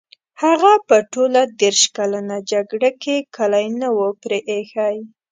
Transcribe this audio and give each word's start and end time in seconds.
هغه 0.43 0.71
په 0.87 0.97
ټوله 1.11 1.41
دېرش 1.61 1.81
کلنه 1.97 2.35
جګړه 2.51 2.89
کې 3.01 3.15
کلی 3.35 3.67
نه 3.81 3.89
وو 3.95 4.07
پرې 4.21 4.39
ایښی. 4.51 4.95